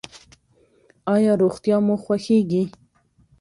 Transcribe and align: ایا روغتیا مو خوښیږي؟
ایا 1.13 1.33
روغتیا 1.41 1.77
مو 1.85 1.95
خوښیږي؟ 2.03 2.63